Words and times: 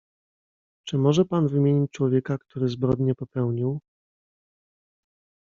"Czy 0.87 0.97
może 0.97 1.25
pan 1.25 1.47
wymienić 1.47 1.91
człowieka, 1.91 2.37
który 2.37 2.67
zbrodnię 2.69 3.15
popełnił?" 3.15 3.79